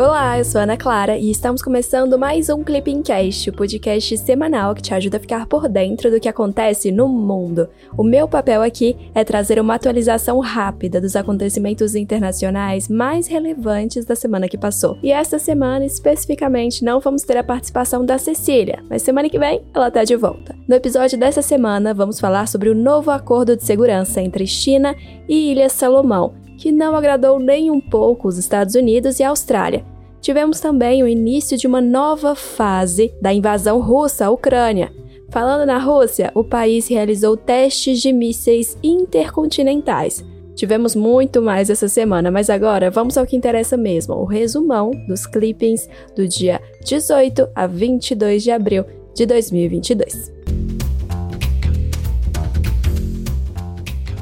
[0.00, 4.74] Olá, eu sou Ana Clara e estamos começando mais um Clipping Cast, o podcast semanal
[4.74, 7.68] que te ajuda a ficar por dentro do que acontece no mundo.
[7.98, 14.16] O meu papel aqui é trazer uma atualização rápida dos acontecimentos internacionais mais relevantes da
[14.16, 14.96] semana que passou.
[15.02, 19.60] E esta semana, especificamente, não vamos ter a participação da Cecília, mas semana que vem
[19.74, 20.56] ela tá de volta.
[20.66, 24.96] No episódio dessa semana, vamos falar sobre o novo acordo de segurança entre China
[25.28, 29.90] e Ilhas Salomão, que não agradou nem um pouco os Estados Unidos e a Austrália.
[30.20, 34.92] Tivemos também o início de uma nova fase da invasão russa à Ucrânia.
[35.30, 40.24] Falando na Rússia, o país realizou testes de mísseis intercontinentais.
[40.54, 45.24] Tivemos muito mais essa semana, mas agora vamos ao que interessa mesmo: o resumão dos
[45.26, 48.84] clippings do dia 18 a 22 de abril
[49.14, 50.39] de 2022.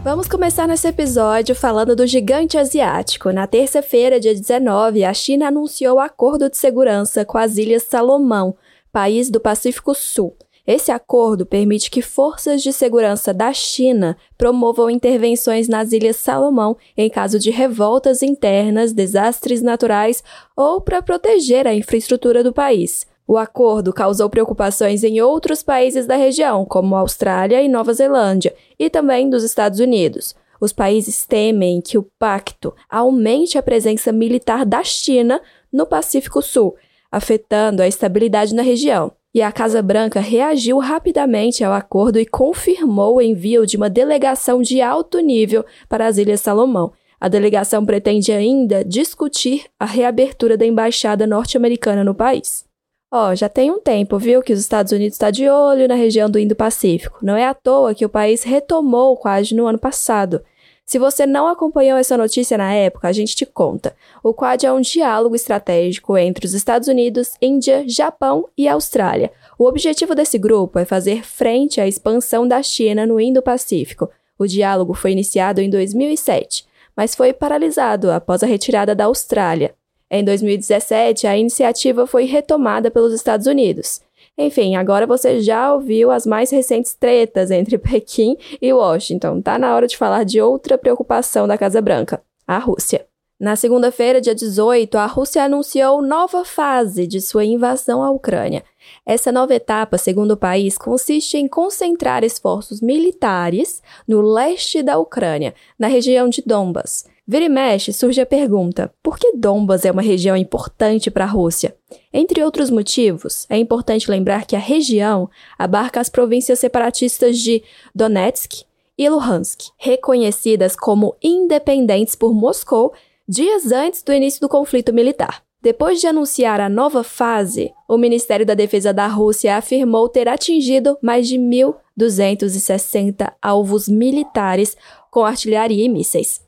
[0.03, 3.33] Vamos começar nesse episódio falando do gigante asiático.
[3.33, 8.57] Na terça-feira, dia 19, a China anunciou acordo de segurança com as Ilhas Salomão,
[8.93, 10.37] país do Pacífico Sul.
[10.65, 17.11] Esse acordo permite que forças de segurança da China promovam intervenções nas Ilhas Salomão em
[17.11, 20.23] caso de revoltas internas, desastres naturais
[20.55, 23.07] ou para proteger a infraestrutura do país.
[23.31, 28.89] O acordo causou preocupações em outros países da região, como Austrália e Nova Zelândia, e
[28.89, 30.35] também dos Estados Unidos.
[30.59, 36.75] Os países temem que o pacto aumente a presença militar da China no Pacífico Sul,
[37.13, 39.13] afetando a estabilidade na região.
[39.35, 44.63] E a Casa Branca reagiu rapidamente ao acordo e confirmou o envio de uma delegação
[44.63, 46.93] de alto nível para as Ilhas Salomão.
[47.21, 52.68] A delegação pretende ainda discutir a reabertura da embaixada norte-americana no país.
[53.11, 55.95] Ó, oh, já tem um tempo, viu, que os Estados Unidos está de olho na
[55.95, 57.19] região do Indo-Pacífico.
[57.23, 60.45] Não é à toa que o país retomou Quad no ano passado.
[60.85, 63.97] Se você não acompanhou essa notícia na época, a gente te conta.
[64.23, 69.33] O Quad é um diálogo estratégico entre os Estados Unidos, Índia, Japão e Austrália.
[69.59, 74.11] O objetivo desse grupo é fazer frente à expansão da China no Indo-Pacífico.
[74.39, 79.75] O diálogo foi iniciado em 2007, mas foi paralisado após a retirada da Austrália.
[80.11, 84.01] Em 2017, a iniciativa foi retomada pelos Estados Unidos.
[84.37, 89.43] Enfim, agora você já ouviu as mais recentes tretas entre Pequim e Washington.
[89.43, 93.05] Tá na hora de falar de outra preocupação da Casa Branca, a Rússia.
[93.41, 98.65] Na segunda-feira, dia 18, a Rússia anunciou nova fase de sua invasão à Ucrânia.
[99.07, 105.55] Essa nova etapa, segundo o país, consiste em concentrar esforços militares no leste da Ucrânia,
[105.79, 107.05] na região de Donbas.
[107.31, 111.29] Vira e mexe, surge a pergunta: por que Donbas é uma região importante para a
[111.29, 111.77] Rússia?
[112.11, 115.29] Entre outros motivos, é importante lembrar que a região
[115.59, 117.63] abarca as províncias separatistas de
[117.95, 118.65] Donetsk
[118.97, 122.95] e Luhansk, reconhecidas como independentes por Moscou
[123.29, 125.43] dias antes do início do conflito militar.
[125.61, 130.97] Depois de anunciar a nova fase, o Ministério da Defesa da Rússia afirmou ter atingido
[131.03, 134.79] mais de 1.260 alvos militares
[135.11, 136.48] com artilharia e mísseis.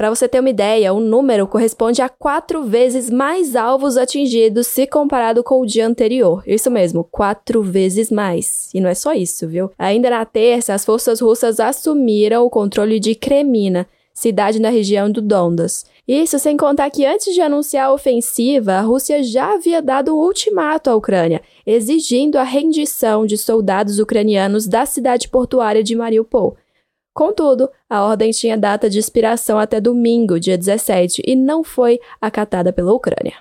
[0.00, 4.86] Para você ter uma ideia, o número corresponde a quatro vezes mais alvos atingidos se
[4.86, 6.42] comparado com o dia anterior.
[6.46, 8.70] Isso mesmo, quatro vezes mais.
[8.72, 9.70] E não é só isso, viu?
[9.78, 15.20] Ainda na terça, as forças russas assumiram o controle de Kremina, cidade na região do
[15.20, 15.84] Dondas.
[16.08, 20.18] Isso sem contar que antes de anunciar a ofensiva, a Rússia já havia dado um
[20.18, 26.56] ultimato à Ucrânia, exigindo a rendição de soldados ucranianos da cidade portuária de Mariupol.
[27.12, 32.72] Contudo, a ordem tinha data de expiração até domingo, dia 17, e não foi acatada
[32.72, 33.34] pela Ucrânia.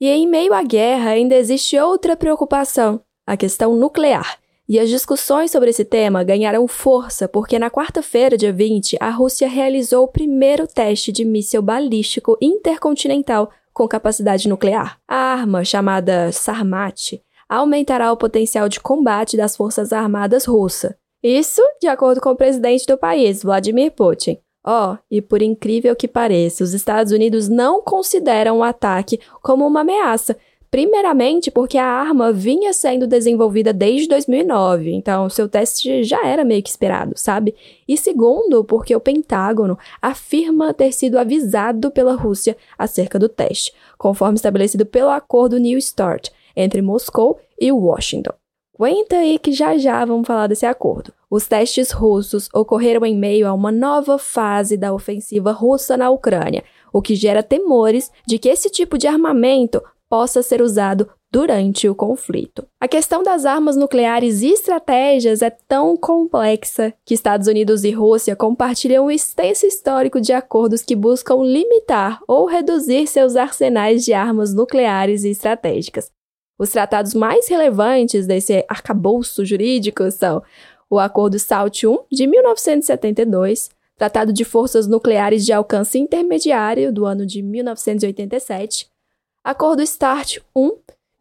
[0.00, 4.38] E em meio à guerra ainda existe outra preocupação, a questão nuclear.
[4.66, 9.48] E as discussões sobre esse tema ganharam força porque na quarta-feira, dia 20, a Rússia
[9.48, 14.98] realizou o primeiro teste de míssil balístico intercontinental com capacidade nuclear.
[15.06, 21.86] A arma, chamada Sarmat, aumentará o potencial de combate das forças armadas russas isso de
[21.86, 24.38] acordo com o presidente do país, Vladimir Putin.
[24.64, 29.66] Ó, oh, e por incrível que pareça, os Estados Unidos não consideram o ataque como
[29.66, 30.36] uma ameaça.
[30.70, 36.62] Primeiramente, porque a arma vinha sendo desenvolvida desde 2009, então seu teste já era meio
[36.62, 37.56] que esperado, sabe?
[37.88, 44.36] E segundo, porque o Pentágono afirma ter sido avisado pela Rússia acerca do teste, conforme
[44.36, 48.39] estabelecido pelo acordo New START entre Moscou e Washington.
[48.80, 51.12] Aguenta aí que já já vamos falar desse acordo.
[51.30, 56.64] Os testes russos ocorreram em meio a uma nova fase da ofensiva russa na Ucrânia,
[56.90, 61.94] o que gera temores de que esse tipo de armamento possa ser usado durante o
[61.94, 62.66] conflito.
[62.80, 68.34] A questão das armas nucleares e estratégias é tão complexa que Estados Unidos e Rússia
[68.34, 74.54] compartilham um extenso histórico de acordos que buscam limitar ou reduzir seus arsenais de armas
[74.54, 76.10] nucleares e estratégicas.
[76.60, 80.42] Os tratados mais relevantes desse arcabouço jurídico são
[80.90, 87.24] o Acordo SALT I de 1972, Tratado de Forças Nucleares de Alcance Intermediário do ano
[87.24, 88.90] de 1987,
[89.42, 90.72] Acordo START I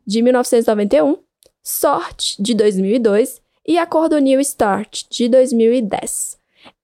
[0.05, 1.15] de 1991,
[1.63, 6.37] SORT de 2002 e Acordo New START de 2010.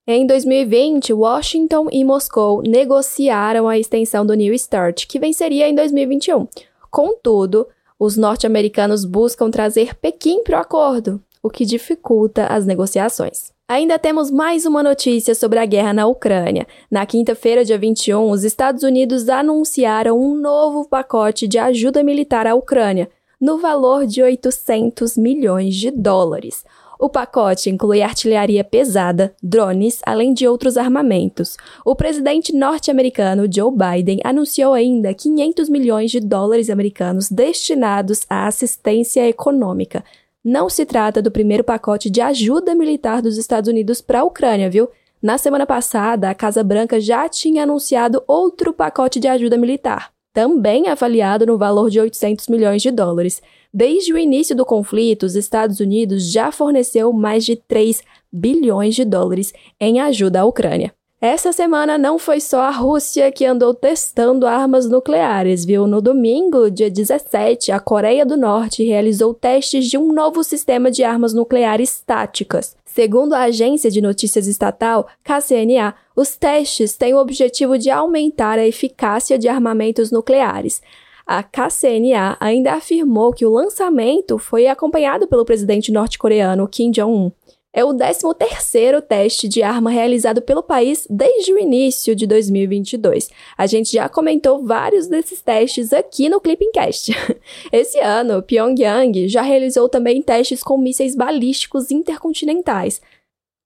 [0.06, 6.48] Em 2020, Washington e Moscou negociaram a extensão do New START, que venceria em 2021.
[6.90, 7.66] Contudo,
[7.98, 13.54] os norte-americanos buscam trazer Pequim para o acordo, o que dificulta as negociações.
[13.68, 16.66] Ainda temos mais uma notícia sobre a guerra na Ucrânia.
[16.88, 22.54] Na quinta-feira, dia 21, os Estados Unidos anunciaram um novo pacote de ajuda militar à
[22.54, 23.10] Ucrânia,
[23.40, 26.64] no valor de 800 milhões de dólares.
[26.98, 31.56] O pacote inclui artilharia pesada, drones, além de outros armamentos.
[31.84, 39.28] O presidente norte-americano Joe Biden anunciou ainda 500 milhões de dólares americanos destinados à assistência
[39.28, 40.02] econômica,
[40.48, 44.70] não se trata do primeiro pacote de ajuda militar dos Estados Unidos para a Ucrânia,
[44.70, 44.88] viu?
[45.20, 50.86] Na semana passada, a Casa Branca já tinha anunciado outro pacote de ajuda militar, também
[50.86, 53.42] avaliado no valor de 800 milhões de dólares.
[53.78, 58.02] Desde o início do conflito, os Estados Unidos já forneceu mais de 3
[58.32, 60.94] bilhões de dólares em ajuda à Ucrânia.
[61.20, 65.86] Essa semana não foi só a Rússia que andou testando armas nucleares, viu?
[65.86, 71.04] No domingo, dia 17, a Coreia do Norte realizou testes de um novo sistema de
[71.04, 72.74] armas nucleares táticas.
[72.86, 78.66] Segundo a agência de notícias estatal KCNA, os testes têm o objetivo de aumentar a
[78.66, 80.80] eficácia de armamentos nucleares.
[81.26, 87.32] A KCNA ainda afirmou que o lançamento foi acompanhado pelo presidente norte-coreano Kim Jong-un
[87.76, 93.28] é o 13º teste de arma realizado pelo país desde o início de 2022.
[93.56, 97.12] A gente já comentou vários desses testes aqui no Clippingcast.
[97.70, 102.98] Esse ano, Pyongyang já realizou também testes com mísseis balísticos intercontinentais.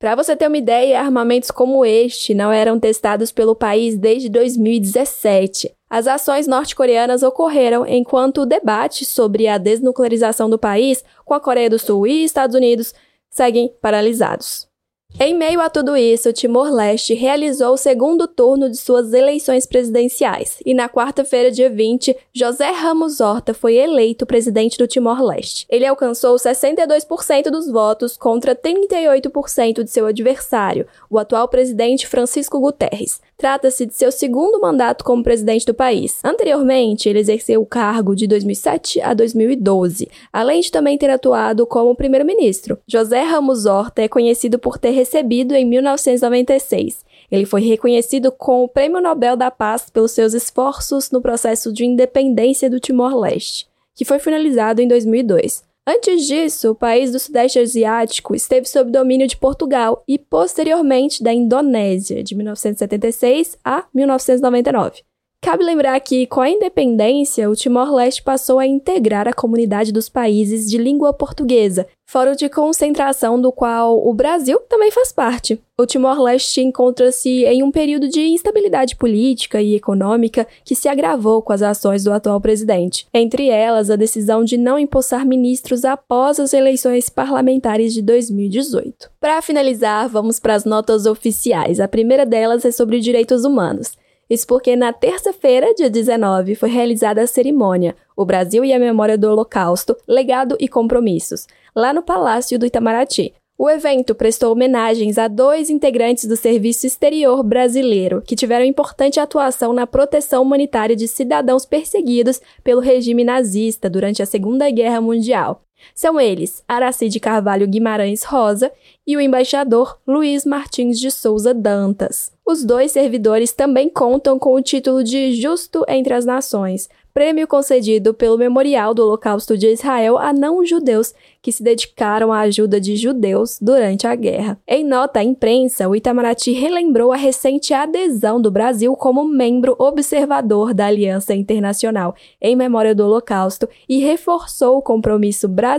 [0.01, 5.73] Para você ter uma ideia, armamentos como este não eram testados pelo país desde 2017.
[5.91, 11.69] As ações norte-coreanas ocorreram enquanto o debate sobre a desnuclearização do país com a Coreia
[11.69, 12.95] do Sul e Estados Unidos
[13.29, 14.71] seguem paralisados.
[15.19, 20.73] Em meio a tudo isso, Timor-Leste realizou o segundo turno de suas eleições presidenciais e
[20.73, 25.67] na quarta-feira, dia 20, José Ramos Horta foi eleito presidente do Timor-Leste.
[25.69, 33.21] Ele alcançou 62% dos votos contra 38% de seu adversário, o atual presidente Francisco Guterres.
[33.41, 36.21] Trata-se de seu segundo mandato como presidente do país.
[36.23, 41.97] Anteriormente, ele exerceu o cargo de 2007 a 2012, além de também ter atuado como
[41.97, 42.79] primeiro-ministro.
[42.87, 47.03] José Ramos Horta é conhecido por ter recebido em 1996.
[47.33, 51.87] Ele foi reconhecido com o Prêmio Nobel da Paz pelos seus esforços no processo de
[51.87, 55.70] independência do Timor-Leste, que foi finalizado em 2002.
[55.93, 61.33] Antes disso, o país do Sudeste Asiático esteve sob domínio de Portugal e, posteriormente, da
[61.33, 65.03] Indonésia, de 1976 a 1999.
[65.43, 70.69] Cabe lembrar que, com a independência, o Timor-Leste passou a integrar a comunidade dos países
[70.69, 75.59] de língua portuguesa, fórum de concentração do qual o Brasil também faz parte.
[75.79, 81.55] O Timor-Leste encontra-se em um período de instabilidade política e econômica que se agravou com
[81.55, 86.53] as ações do atual presidente, entre elas a decisão de não empossar ministros após as
[86.53, 89.11] eleições parlamentares de 2018.
[89.19, 91.81] Para finalizar, vamos para as notas oficiais.
[91.81, 93.99] A primeira delas é sobre direitos humanos.
[94.31, 99.19] Isso porque na terça-feira, dia 19, foi realizada a cerimônia O Brasil e a Memória
[99.19, 103.35] do Holocausto, Legado e Compromissos, lá no Palácio do Itamaraty.
[103.59, 109.73] O evento prestou homenagens a dois integrantes do Serviço Exterior brasileiro que tiveram importante atuação
[109.73, 115.61] na proteção humanitária de cidadãos perseguidos pelo regime nazista durante a Segunda Guerra Mundial.
[115.95, 118.71] São eles Aracide Carvalho Guimarães Rosa
[119.07, 122.33] e o embaixador Luiz Martins de Souza Dantas.
[122.47, 128.15] Os dois servidores também contam com o título de Justo entre as Nações, prêmio concedido
[128.15, 133.59] pelo Memorial do Holocausto de Israel a não-judeus que se dedicaram à ajuda de judeus
[133.61, 134.59] durante a guerra.
[134.69, 140.75] Em nota à imprensa, o Itamaraty relembrou a recente adesão do Brasil como membro observador
[140.75, 145.70] da Aliança Internacional em memória do Holocausto e reforçou o compromisso brasileiro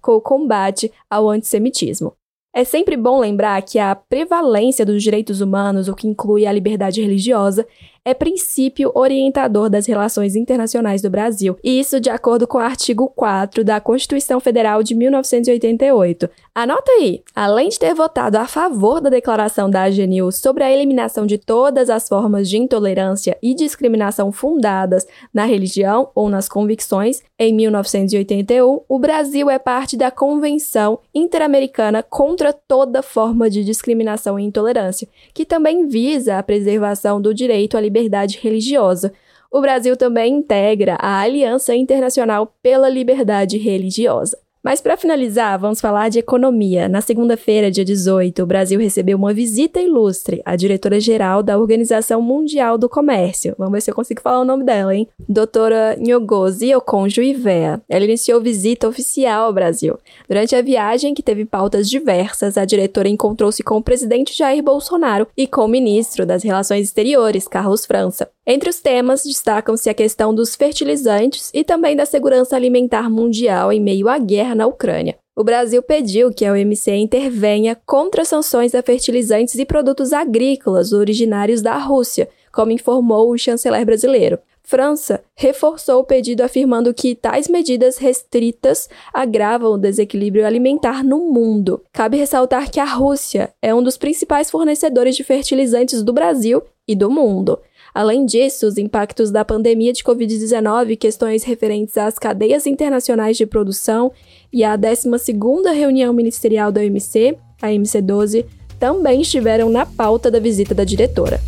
[0.00, 2.14] com o combate ao antissemitismo.
[2.52, 7.00] É sempre bom lembrar que a prevalência dos direitos humanos, o que inclui a liberdade
[7.00, 7.64] religiosa,
[8.04, 13.08] é princípio orientador das relações internacionais do Brasil, e isso de acordo com o artigo
[13.14, 16.28] 4 da Constituição Federal de 1988.
[16.54, 21.26] Anota aí, além de ter votado a favor da declaração da AGNU sobre a eliminação
[21.26, 27.54] de todas as formas de intolerância e discriminação fundadas na religião ou nas convicções, em
[27.54, 35.08] 1981, o Brasil é parte da Convenção Interamericana contra toda forma de discriminação e intolerância,
[35.32, 39.12] que também visa a preservação do direito à liberdade religiosa.
[39.50, 44.38] O Brasil também integra a Aliança Internacional pela Liberdade Religiosa.
[44.62, 46.86] Mas para finalizar, vamos falar de economia.
[46.86, 52.76] Na segunda-feira, dia 18, o Brasil recebeu uma visita ilustre, a diretora-geral da Organização Mundial
[52.76, 53.54] do Comércio.
[53.56, 55.08] Vamos ver se eu consigo falar o nome dela, hein?
[55.26, 57.80] Doutora Nhogozi Okonjo Iweah.
[57.88, 59.98] Ela iniciou visita oficial ao Brasil.
[60.28, 65.26] Durante a viagem, que teve pautas diversas, a diretora encontrou-se com o presidente Jair Bolsonaro
[65.36, 68.28] e com o ministro das Relações Exteriores, Carlos França.
[68.52, 73.80] Entre os temas, destacam-se a questão dos fertilizantes e também da segurança alimentar mundial em
[73.80, 75.16] meio à guerra na Ucrânia.
[75.36, 81.62] O Brasil pediu que a OMC intervenha contra sanções a fertilizantes e produtos agrícolas originários
[81.62, 84.36] da Rússia, como informou o chanceler brasileiro.
[84.64, 91.84] França reforçou o pedido afirmando que tais medidas restritas agravam o desequilíbrio alimentar no mundo.
[91.92, 96.96] Cabe ressaltar que a Rússia é um dos principais fornecedores de fertilizantes do Brasil e
[96.96, 97.56] do mundo.
[97.94, 104.12] Além disso, os impactos da pandemia de Covid-19, questões referentes às cadeias internacionais de produção
[104.52, 108.46] e à 12ª reunião ministerial da OMC, a MC12,
[108.78, 111.40] também estiveram na pauta da visita da diretora.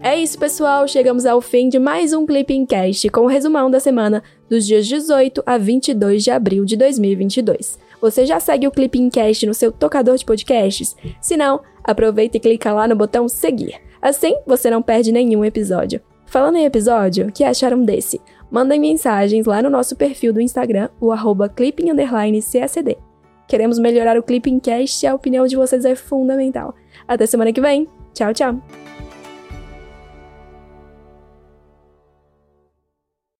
[0.00, 0.86] É isso, pessoal.
[0.86, 4.86] Chegamos ao fim de mais um Clipping Cast com o resumão da semana dos dias
[4.86, 7.76] 18 a 22 de abril de 2022.
[8.00, 10.94] Você já segue o Clipping Cast no seu tocador de podcasts?
[11.20, 13.80] Se não, aproveita e clica lá no botão seguir.
[14.02, 16.00] Assim, você não perde nenhum episódio.
[16.26, 18.20] Falando em episódio, o que acharam desse?
[18.50, 22.96] Mandem mensagens lá no nosso perfil do Instagram, o arroba clipping__csd.
[23.48, 26.74] Queremos melhorar o Clipping Cast e a opinião de vocês é fundamental.
[27.06, 27.86] Até semana que vem.
[28.12, 28.95] Tchau, tchau!